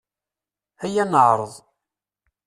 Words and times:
Aya 0.83 0.99
ad 1.03 1.09
neɛreḍ! 1.11 1.53